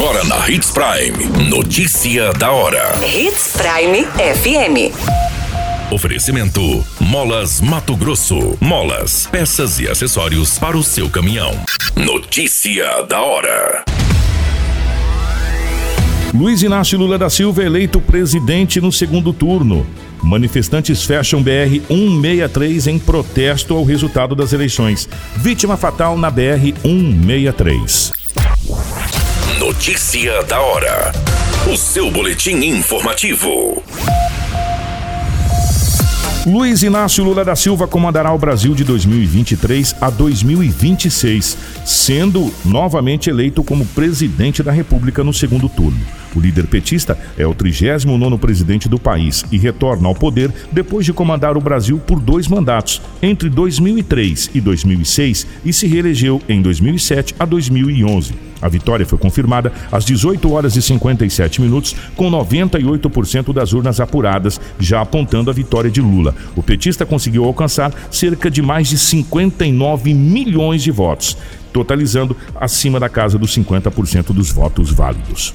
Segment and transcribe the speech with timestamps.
[0.00, 1.50] Agora na Hits Prime.
[1.50, 2.98] Notícia da hora.
[3.04, 4.94] Hits Prime FM.
[5.92, 8.56] Oferecimento: Molas Mato Grosso.
[8.62, 11.52] Molas, peças e acessórios para o seu caminhão.
[11.94, 13.84] Notícia da hora.
[16.32, 19.86] Luiz Inácio Lula da Silva eleito presidente no segundo turno.
[20.22, 25.06] Manifestantes fecham BR 163 em protesto ao resultado das eleições.
[25.36, 28.19] Vítima fatal na BR 163.
[29.60, 31.12] Notícia da hora.
[31.70, 33.82] O seu boletim informativo.
[36.46, 43.62] Luiz Inácio Lula da Silva comandará o Brasil de 2023 a 2026, sendo novamente eleito
[43.62, 46.00] como presidente da República no segundo turno.
[46.34, 51.12] O líder petista é o 39º presidente do país e retorna ao poder depois de
[51.12, 57.34] comandar o Brasil por dois mandatos, entre 2003 e 2006, e se reelegeu em 2007
[57.38, 58.50] a 2011.
[58.62, 64.60] A vitória foi confirmada às 18 horas e 57 minutos, com 98% das urnas apuradas,
[64.78, 66.34] já apontando a vitória de Lula.
[66.54, 71.36] O petista conseguiu alcançar cerca de mais de 59 milhões de votos,
[71.72, 75.54] totalizando acima da casa dos 50% dos votos válidos.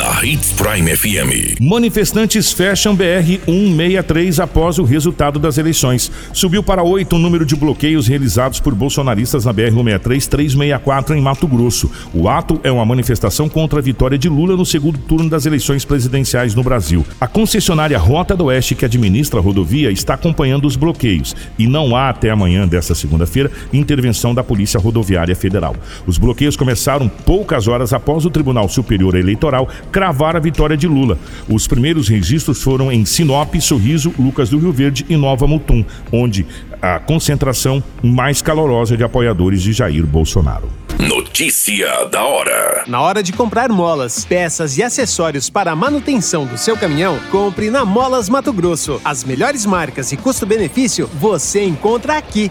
[0.00, 1.60] Na Hits Prime FM.
[1.60, 6.10] Manifestantes fecham BR 163 após o resultado das eleições.
[6.32, 11.20] Subiu para oito o número de bloqueios realizados por bolsonaristas na BR 163 364 em
[11.20, 11.90] Mato Grosso.
[12.14, 15.84] O ato é uma manifestação contra a vitória de Lula no segundo turno das eleições
[15.84, 17.04] presidenciais no Brasil.
[17.20, 21.94] A concessionária Rota do Oeste, que administra a rodovia, está acompanhando os bloqueios e não
[21.94, 25.76] há até amanhã desta segunda-feira intervenção da Polícia Rodoviária Federal.
[26.06, 31.18] Os bloqueios começaram poucas horas após o Tribunal Superior Eleitoral cravar a vitória de Lula.
[31.48, 36.46] Os primeiros registros foram em Sinop, Sorriso, Lucas do Rio Verde e Nova Mutum, onde
[36.80, 40.70] a concentração mais calorosa de apoiadores de Jair Bolsonaro.
[40.98, 42.84] Notícia da hora.
[42.86, 47.70] Na hora de comprar molas, peças e acessórios para a manutenção do seu caminhão, compre
[47.70, 49.00] na Molas Mato Grosso.
[49.04, 52.50] As melhores marcas e custo-benefício você encontra aqui.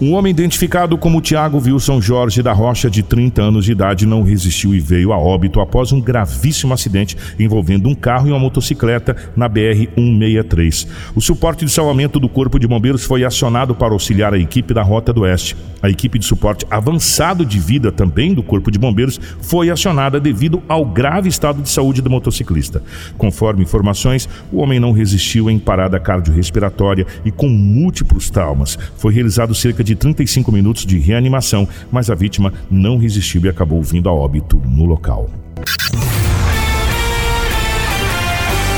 [0.00, 4.22] Um homem identificado como Tiago Wilson Jorge da Rocha, de 30 anos de idade, não
[4.22, 9.16] resistiu e veio a óbito após um gravíssimo acidente envolvendo um carro e uma motocicleta
[9.34, 10.86] na BR-163.
[11.16, 14.82] O suporte de salvamento do Corpo de Bombeiros foi acionado para auxiliar a equipe da
[14.82, 15.56] Rota do Oeste.
[15.82, 20.62] A equipe de suporte avançado de vida também do Corpo de Bombeiros foi acionada devido
[20.68, 22.84] ao grave estado de saúde do motociclista.
[23.16, 28.78] Conforme informações, o homem não resistiu em parada cardiorrespiratória e com múltiplos traumas.
[28.96, 33.82] Foi realizado cerca de 35 minutos de reanimação, mas a vítima não resistiu e acabou
[33.82, 35.30] vindo a óbito no local.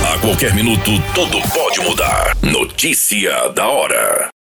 [0.07, 2.37] A qualquer minuto, tudo pode mudar.
[2.43, 4.31] Notícia da hora.